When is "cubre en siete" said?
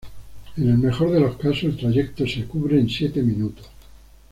2.45-3.21